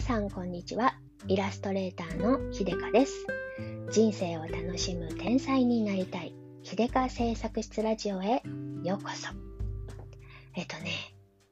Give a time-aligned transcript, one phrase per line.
[0.00, 0.94] 皆さんこんにちは。
[1.28, 3.26] イラストレーターのひでかです。
[3.92, 6.34] 人生を楽しむ天才になりたい。
[6.62, 8.42] ひでか製作室ラジオへ
[8.82, 9.28] ようこそ。
[10.56, 10.90] えっとね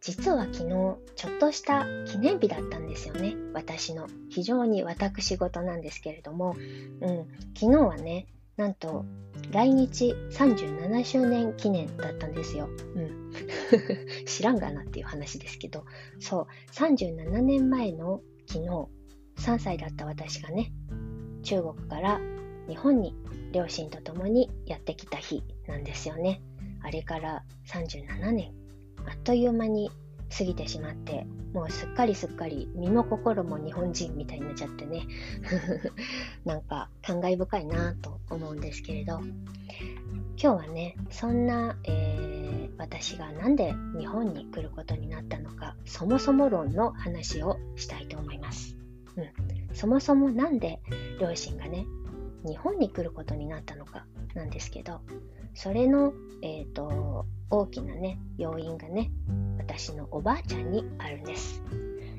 [0.00, 3.36] 実は昨日ちょっとした記念日だったんですよね。
[3.52, 6.60] 私の非常に私事なんですけれども、う
[7.06, 9.04] ん、昨日はねなんと
[9.52, 12.70] 来日37周年記念だったんですよ。
[12.94, 13.32] うん、
[14.26, 15.84] 知らんがなっていう話ですけど、
[16.18, 18.68] そう、37年前の昨日、
[19.36, 20.72] 3歳だった私がね、
[21.42, 22.18] 中国から
[22.66, 23.14] 日本に
[23.52, 26.40] 両親と共にやってきた日なんですよね。
[26.82, 28.52] あれから37年、
[29.06, 29.90] あっという間に
[30.36, 35.06] 過ぎてしまって、もうすっかりすっかり身も心も日本人みたいになっちゃってね
[36.44, 42.27] なんか感慨深いなと思うんですけれど今日はねそんな、えー、
[42.78, 48.76] 私が何で日本に来ることになったのかそもそも論の話をしたいと思います、
[49.16, 50.80] うん、そもそも何で
[51.20, 51.86] 両親がね
[52.46, 55.00] 日本に来ることになったのかなんですけど
[55.54, 56.12] それの、
[56.42, 59.10] えーと大きなね要因がね
[59.58, 61.62] 私のおばあちゃんにあるんです。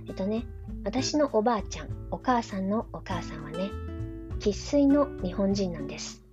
[0.08, 0.46] えっとね、
[0.84, 3.70] 私のおばあちゃん、お母さんのお母さんはね、
[4.40, 6.24] 生粋の日本人なんです。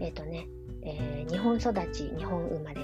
[0.00, 0.46] えっとね、
[0.82, 2.80] えー、日本育ち、日本生まれ、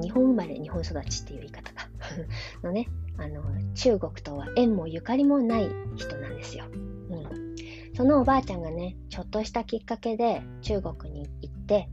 [0.00, 1.88] 日本生まれ、日本育ちっていう言い方か。
[2.62, 3.42] のね、あの、
[3.74, 6.64] 中国とは縁もゆかりもない人なんですよ。
[7.10, 7.94] うん。
[7.94, 11.88] そのおばあちゃんがね、ちょっとしたきっかけで中国に行って、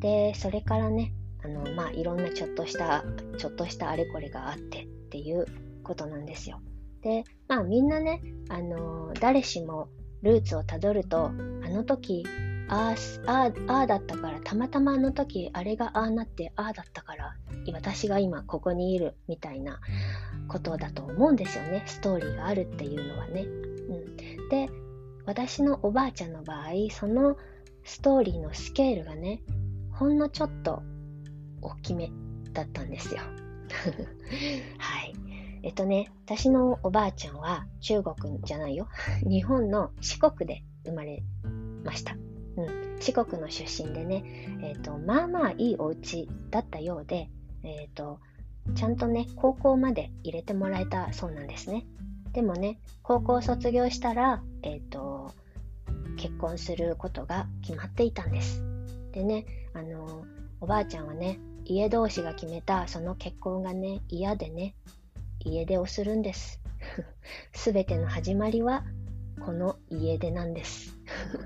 [0.00, 1.12] で、それからね、
[1.46, 3.04] あのまあいろんなちょっとした
[3.38, 5.46] ちょっとしたあれこれがあってっていう
[5.84, 6.60] ことなんですよ。
[7.02, 9.88] でまあみんなねあの誰しも
[10.22, 11.30] ルーツをたどるとあ
[11.68, 12.26] の時
[12.68, 12.94] あ
[13.26, 17.36] ああだったからたまたまあの時あれがああなってああだったから
[17.72, 19.80] 私が今ここにいるみたいな
[20.48, 23.42] ことだと思うんですよねストーリーがあるっていうのはね。
[23.42, 24.68] うん、で
[25.26, 27.36] 私のおばあちゃんの場合その
[27.84, 29.42] ストーリーのスケールがね
[29.92, 30.82] ほんのちょっと
[31.62, 32.10] 大きめ
[32.52, 33.20] だったんですよ。
[34.78, 35.14] はい。
[35.62, 38.88] えっとね、私のおばあちゃんは中国じゃないよ。
[39.28, 41.24] 日本の四国で生まれ
[41.82, 42.16] ました。
[42.56, 44.24] うん、四国の出身でね、
[44.62, 47.28] えっ、と、まあまあいいお家だったようで、
[47.62, 48.18] えっ、と、
[48.74, 51.86] ちゃんとね、高校まで入れてもらえたそうなんですね。
[52.32, 55.32] でもね、高校卒業したら、えっ、と、
[56.16, 58.62] 結婚することが決まっていたんです。
[59.12, 60.24] でね、あの、
[60.60, 64.74] おばあちゃんはね、家同士が決めたその結婚がね、嫌でね、
[65.40, 66.60] 家出をするんです。
[67.52, 68.84] すべての始まりは、
[69.40, 70.96] この家出なんです。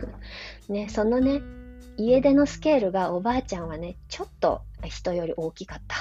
[0.69, 1.43] ね、そのね、
[1.97, 5.97] 家出のスケールがおばあちゃんはね、ちょっと人より大きかった。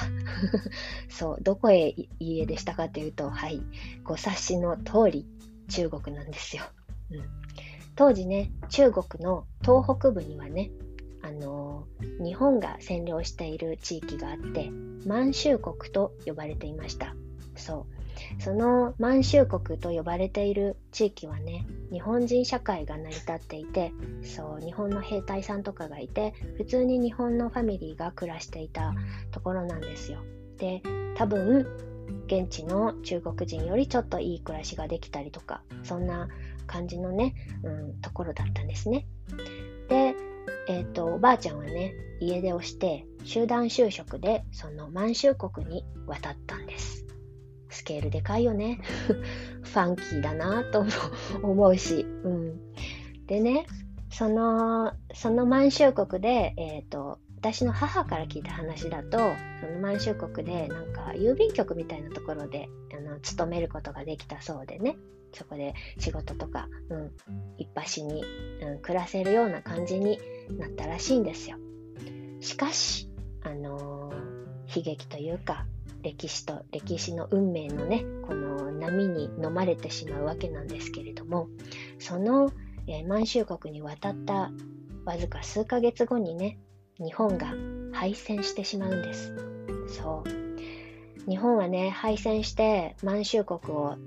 [1.10, 3.62] そう、どこへ家出したかというと、はい、
[4.04, 5.28] ご察しの通り、
[5.68, 6.64] 中国なんですよ。
[7.12, 7.24] うん、
[7.96, 10.72] 当時ね、中国の東北部にはね、
[11.22, 11.86] あの
[12.20, 14.72] 日本が占領している地域があって
[15.06, 17.14] 満州国と呼ばれていました
[17.60, 17.86] そ
[18.38, 18.42] う。
[18.42, 23.94] その満州国と呼ばれている地域はね日本人社会が成り立っていて
[24.24, 28.94] そう日本の兵隊さんとかがいて普通に日本のファミリーが暮らしていた
[29.32, 30.20] ところなんですよ。
[30.58, 30.82] で
[31.16, 31.66] 多分
[32.26, 36.28] 現地の中国人よりちょっといい暮らしができたりとかそんな
[36.68, 39.08] 感じのね、うん、ところだったんですね。
[39.88, 40.16] で
[40.70, 46.89] えっ、ー、と、おばあちゃんはね、家出をして、集団就職で、その満州国に渡ったんです。
[47.80, 48.82] スケールでかいよね。
[49.64, 50.86] ファンキーだなと
[51.42, 52.06] 思うし。
[52.24, 52.74] うん。
[53.26, 53.66] でね、
[54.12, 59.18] その、その満州国で、えっ、ー、と、私の母から聞いた話だと、
[59.62, 64.98] その満州国で、なんか、郵便局みたいなところで、あの、勤めることができたそうでね。
[65.32, 67.12] そこで仕事とか、うん、
[67.58, 68.26] 一発に、
[68.62, 70.20] うん、暮らせるような感じに
[70.58, 71.56] なったらしいんですよ。
[72.42, 73.10] しかし、
[73.44, 75.66] あのー、悲劇というか、
[76.04, 81.48] 歴史と歴史の運命のね、この波に飲まれてしまうわけなんですけれども、
[82.00, 82.52] その、
[82.88, 84.52] えー、満州国に渡った
[85.06, 86.58] わずか数ヶ月後にね、
[87.00, 87.54] 日本が
[87.92, 89.34] 敗戦してしまうんです。
[89.88, 91.30] そう。
[91.30, 93.98] 日本はね、敗戦して満州国を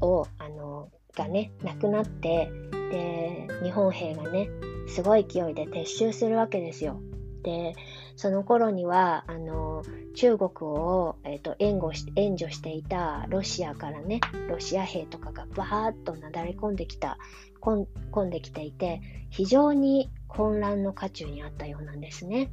[0.00, 2.50] をあのがねなくなって
[2.90, 4.48] で日本兵がね
[4.88, 7.00] すごい勢いで撤収するわけですよ。
[7.44, 7.76] で
[8.16, 9.84] その頃にはあの
[10.16, 17.18] 中国を、えーと、援護し援助していたロシアからねロシア兵とかがバーッとなだれ込んできた
[17.60, 22.50] 込んできていて非常に混乱の渦中にあったようなんですね。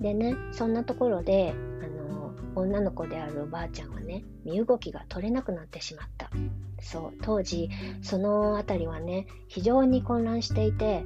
[0.00, 6.30] でねそんなところであの女の子であるおばあちゃんはね身動きが取れなくなってしまった
[6.80, 7.68] そう当時
[8.02, 11.04] その辺りはね非常に混乱していて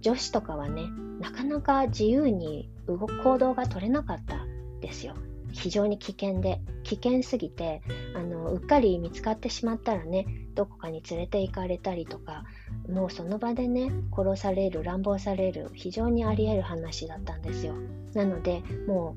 [0.00, 0.88] 女子とかはね
[1.20, 4.46] なかなか自由に動く行動が取れなかった
[4.80, 5.14] ですよ。
[5.52, 7.80] 非常に危険で危険すぎて
[8.14, 12.44] あのうっかり見つかってしまったらねどこかに連れて行かれたりとか
[12.88, 17.74] もうその場でね殺される乱暴される非常にありえる話だったんですよ。
[18.14, 19.16] なのでも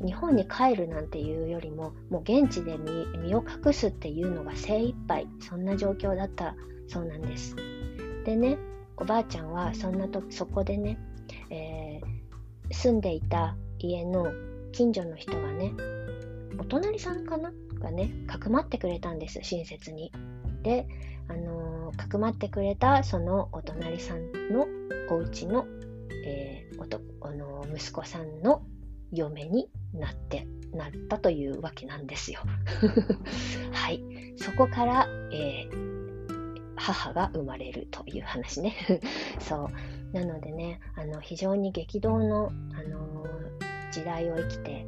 [0.00, 6.54] う日本に帰るなんていうよりももう現地で身を隠すっていうのが精一杯そんな状況だった
[6.88, 7.56] そうなんです。
[8.24, 8.58] でね
[8.96, 10.98] おばあちゃんはそんなとそこでね、
[11.50, 14.32] えー、住んでいた家の
[14.72, 15.72] 近所の人がね
[16.58, 17.52] お隣さんかな？
[17.78, 20.12] がねかくまってくれたんです親切に
[20.62, 20.86] で
[21.28, 24.66] あのー、かくまってくれたそのお隣さんの
[25.10, 25.66] お家の、
[26.24, 28.62] えー、おとあのー、息子さんの
[29.12, 32.40] 嫁になってなったというわけなんですよ。
[33.72, 34.02] はい。
[34.36, 36.01] そこから、えー、
[36.82, 38.74] 母が生まれるという話ね。
[39.40, 39.70] そ
[40.12, 40.16] う。
[40.16, 43.26] なのでね、あの非常に激動の、あの
[43.90, 44.86] 時代を生きて、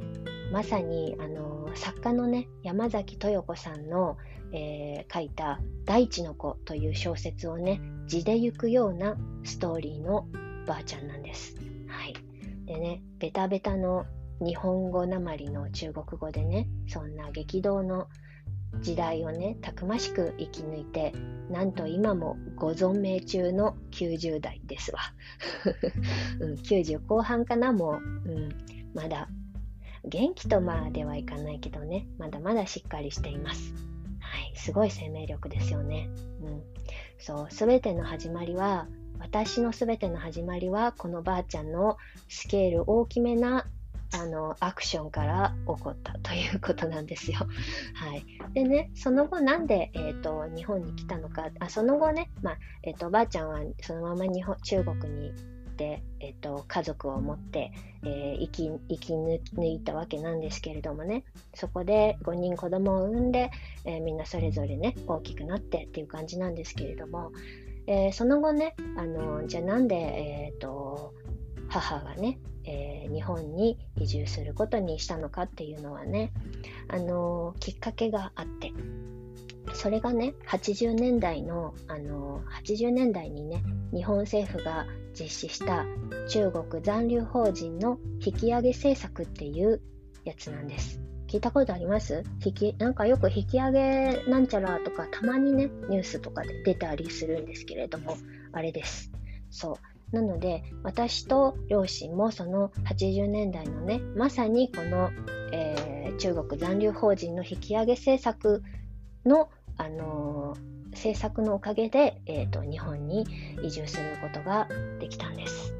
[0.51, 4.17] まさに、あの作家のね、山崎豊子さんの、
[4.51, 10.27] えー、書いた「大地の子」という小説をね字で行くようなストーリーの
[10.65, 11.55] ばあちゃんなんです。
[11.87, 12.13] はい、
[12.65, 14.05] でねベタベタの
[14.39, 18.07] 日本語なまりの中国語でねそんな激動の
[18.81, 21.13] 時代をねたくましく生き抜いて
[21.49, 24.99] なんと今もご存命中の90代ですわ、
[26.39, 28.49] うん、90後半かなもう、うん、
[28.93, 29.29] まだ
[30.07, 32.07] 元気とまではいかないけどね。
[32.17, 33.73] まだまだしっかりしています。
[34.19, 36.09] はい、すごい生命力ですよね。
[36.41, 36.63] うん、
[37.17, 38.87] そう、すべての始まりは、
[39.19, 43.67] 私のすべての始まりは、このばあちゃんのスケール大きめな
[44.13, 47.39] あのアクションから起こったということなんですよ。
[47.95, 55.33] はい、でね、その後なんで、えーと、日本に来たのか、あその後ね、まあえーとお、ばあちゃんはそのまま日本中国に
[55.75, 57.71] て、えっと、家族を持って、
[58.03, 61.23] えー、生き生き抜いたわけなんですけれどもね。
[61.53, 63.51] そこで5人子供を産んで、
[63.85, 67.31] えー、みんなそれぞれね大きくなってっていう感じなんですけれども、
[67.87, 71.13] えー、その後ねあのじゃあなんで、えーと、
[71.79, 76.31] 母がね、え日本に移住することにしたのかっていうのはね
[76.87, 78.71] あのきっかけがあって
[79.73, 83.61] それがね80年代のあの80年代にね
[83.93, 84.85] 日本政府が
[85.19, 85.85] 実施した
[86.29, 89.81] 中国残留邦人の引き上げ政策っていう
[90.23, 91.01] やつなんです。
[91.27, 92.23] 聞いたことあります？
[92.45, 98.17] 引きなんかよく引き上げなんちゃらとかたまにねニュースとかで出たりするんですけれども
[98.53, 99.11] あれです。
[99.49, 105.11] そうなので私と両親もその80年代のねまさにこの、
[105.51, 108.63] えー、中国残留邦人の引き上げ政策
[109.25, 113.27] の、あのー政策のおかげで、えーと、日本に
[113.61, 114.67] 移住することが
[114.99, 115.75] できたんです。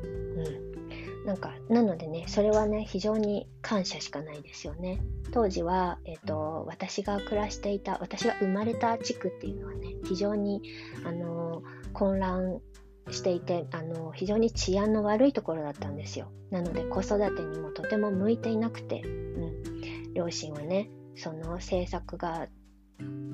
[1.26, 5.02] なんかなのでねそれはね非常に感謝しかないですよね。
[5.32, 10.62] 当時は、えーと、私が暮らしていた私が生まれた地区っていうのはね非常に
[11.04, 11.64] あの
[11.94, 12.62] 混乱
[13.12, 16.32] していてあの非常に治安の悪いところだったんですよ。
[16.52, 22.48] なので子育てにもとても向いていなくて、うん、両親はねその政策が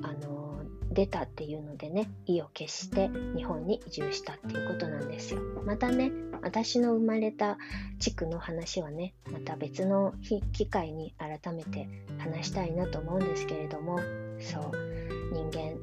[0.02, 5.40] あの出たっていうのでね意を決して日本に移住したっていうことなんですよ。
[5.64, 6.12] またね
[6.42, 7.56] 私の生まれた
[7.98, 10.12] 地区の話はねまた別の
[10.52, 11.88] 機会に改めて
[12.18, 13.98] 話したいなと思うんですけれども
[14.38, 14.92] そう。
[15.32, 15.80] 人間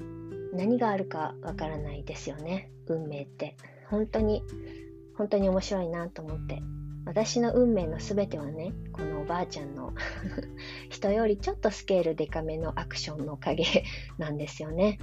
[0.54, 3.56] 何があるかわからないですよね運命って。
[3.90, 4.44] 本当に
[5.16, 6.62] 本当に面白いなと思って。
[7.10, 9.94] 私の運命の全てはねこのおばあちゃんの
[10.90, 13.66] 人よりちょっとスケールデカめのアクションのおかげ
[14.20, 15.00] なんですよね。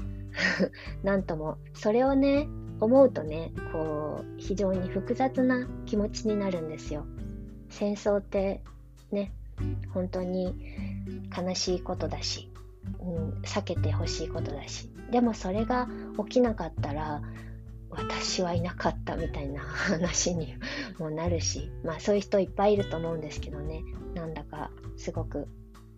[1.03, 2.47] なんともそれをね
[2.79, 7.07] 思うとねこう非常に複雑な気持ちになるんですよ。
[7.71, 8.63] 戦争って
[9.11, 9.33] ね
[9.93, 10.55] 本当に
[11.37, 12.53] 悲しいことだし、
[13.01, 14.89] うん、避けてほしいことだし。
[15.11, 15.89] でもそれが
[16.19, 17.23] 起きなかったら
[17.97, 20.55] 私はいなかったみたいな話に
[20.99, 23.83] もなるし、まあそういう人いっぱいいると思うんですけどね、
[24.15, 25.49] なんだかすごく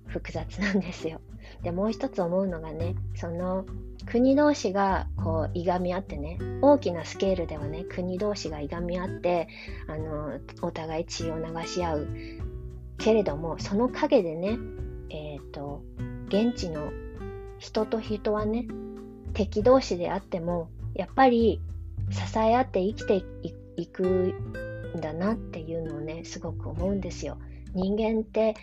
[0.06, 1.20] 複雑なんですよ。
[1.62, 3.64] で、もう一つ思うのがね、その
[4.06, 9.48] 国同士がこういがみ合ってね、大きなスケールではね、国同士がいがみ合って、
[9.86, 12.08] あの、お互い血を流し合う。
[12.98, 14.58] けれども、その陰でね、
[15.10, 15.82] えっ、ー、と、
[16.28, 16.90] 現地の
[17.58, 18.66] 人と人はね、
[19.34, 21.60] 敵同士であっても、やっぱり
[22.10, 23.22] 支え合って生きて
[23.76, 24.04] いく
[24.96, 27.38] んだなっていうのをねすごく思うんですよ。
[27.74, 28.54] 人間って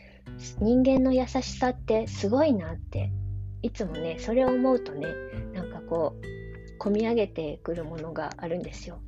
[0.59, 3.11] 人間の優しさってすごいなって
[3.61, 5.07] いつもねそれを思うとね
[5.53, 8.99] なんかこう込み上げてくるものがあるんですよ。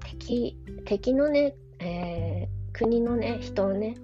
[0.00, 3.96] 敵敵のね、えー、国のね人をね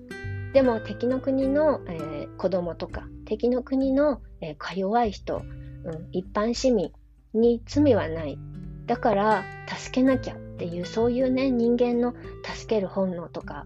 [0.52, 5.42] でも敵の国の、えー、子供とか敵の国の、えー、か弱い人、
[5.84, 6.92] うん、一般市民
[7.32, 8.38] に罪はない
[8.92, 9.44] だから
[9.74, 12.12] 助けなきゃっていうそういうね人間の
[12.44, 13.64] 助ける本能とか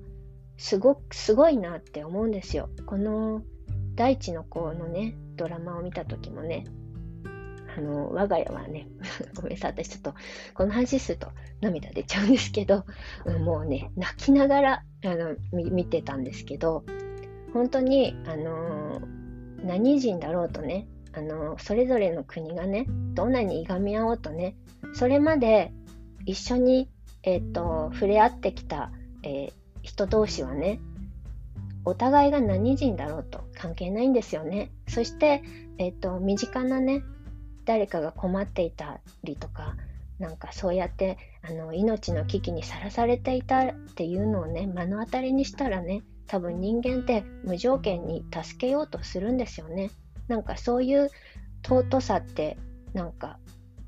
[0.57, 2.69] すごすごいなって思うんですよ。
[2.87, 3.43] この
[3.97, 6.63] 大地の子のねドラマを見た時もね
[7.77, 8.87] あの我が家はね
[9.35, 10.15] ごめんなさい私ちょっと
[10.55, 12.85] この話すると涙出ちゃうんですけど
[13.45, 16.85] もうね泣きながらあの見てたんですけど
[17.53, 19.01] 本当にあの
[19.65, 24.55] 何人だろうとねあのそれぞれの国がねどんなにいがみ合おうとね
[24.95, 25.73] それまで
[26.27, 26.91] 一緒に、
[27.23, 28.91] えーと、触れ合ってきた、
[29.23, 30.79] えー、人同士はね
[31.85, 34.73] お互いが何人だろうと関係ないんですよね。
[34.89, 35.43] そして、
[35.79, 37.03] えーと、身近なね
[37.65, 39.77] 誰かが困っていたりとか
[40.19, 49.91] なんかそうやってあの命の危機にさらされていたっていうのをね目の当たりにしたらね多分人間って無条件に助けようとするんですよね。
[50.29, 51.11] なんかそういう
[51.65, 52.57] 尊さって
[52.95, 53.39] なんか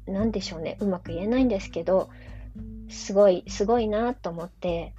[0.06, 2.10] なんでしょうねうまく言えないんですけど
[2.88, 4.94] すごいすごいなと思って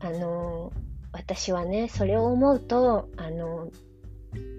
[0.00, 0.72] あの
[1.12, 3.68] 私はねそれを思うとあの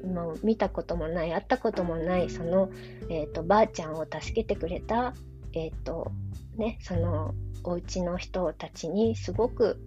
[0.05, 2.69] もう見たこともない会ったこともないその、
[3.09, 5.13] えーと、ばあちゃんを助けてくれた、
[5.53, 6.11] えーと
[6.57, 9.79] ね、そのお家の人たちにすごく、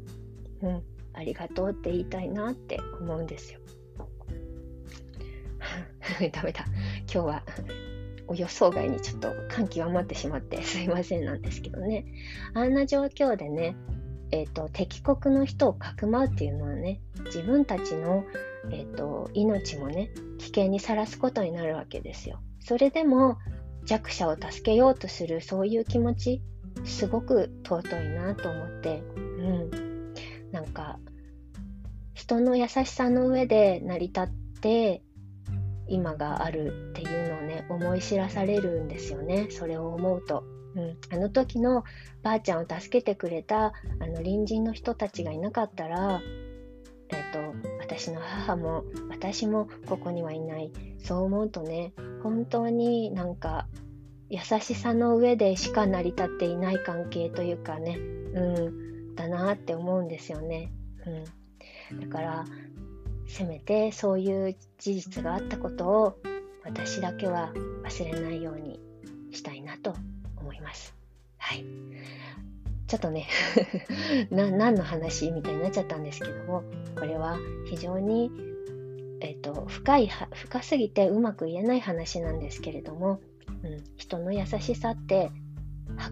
[0.63, 3.61] うん、ありがとうって言いたいなって思うんですよ。
[6.33, 6.65] ダメだ。
[7.13, 7.43] 今日は
[8.35, 12.07] 予想外にちょっと感極まってしまってすいませんなんですけどね。
[12.55, 13.77] あんな状況でね、
[14.33, 18.25] えーと、敵国の人をかくまうっていうのはね自分たちの、
[18.71, 22.41] えーと、命もね危険にさらすことになるわけですよ。
[22.61, 23.39] それでも
[23.85, 26.43] 弱者を助けようとするそういう気持ち
[26.85, 29.21] すごく尊いなと思ってう
[29.73, 29.87] ん。
[30.51, 30.99] なんか
[32.15, 34.29] 人の優しさの上で成り立っ
[34.61, 35.03] て
[35.89, 39.49] 今があるっていうのをね思い知らされるんですよね。
[39.51, 40.45] それを思うと。
[40.75, 41.85] うん、あの時の
[42.23, 46.21] ばあちゃんを助けてくれたあの隣人の人たちがいなかったら、
[47.09, 50.71] えーと、私の母も私もここにはいない。
[50.99, 53.67] そう思うとね本当になんか
[54.29, 58.41] 優しさの上でしか成り立っていない関係というかね、う
[58.71, 60.73] ん、だなって思うんですよね。
[61.91, 62.45] うん、だから
[63.27, 66.19] せめてそういう事実があったことを
[66.65, 67.53] 私だけは
[67.85, 68.81] 忘れないように
[69.33, 69.95] したいなと
[70.37, 70.95] 思います。
[71.39, 71.65] はい。
[72.87, 73.27] ちょっとね
[74.31, 76.63] な、何の話みたいになっちゃったんですけども、
[76.97, 78.31] これは非常に、
[79.21, 83.21] え、ー、と、深い、深すぎてうまく言えない話なんですけれども、
[83.63, 85.31] うん、人の優しさって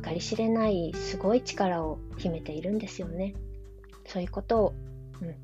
[0.05, 3.35] 計り知れないすごい力を秘めているんですよね。
[4.07, 4.75] そういうことを、
[5.21, 5.35] うん、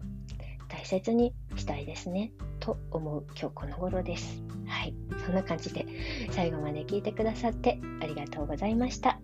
[0.81, 4.43] 大切にしたいですねと思う今日この頃です。
[4.67, 4.95] はい、
[5.27, 5.85] そんな感じで
[6.31, 9.21] 最後まで聞いてくださってありがとうございました。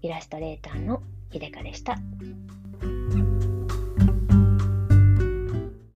[0.00, 1.98] イラストレーターのひでかでした。